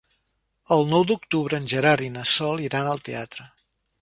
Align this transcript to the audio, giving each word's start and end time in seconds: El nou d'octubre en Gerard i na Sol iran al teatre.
El 0.75 0.87
nou 0.93 1.05
d'octubre 1.11 1.59
en 1.63 1.69
Gerard 1.75 2.07
i 2.09 2.11
na 2.17 2.27
Sol 2.33 2.65
iran 2.71 2.91
al 2.97 3.05
teatre. 3.11 3.51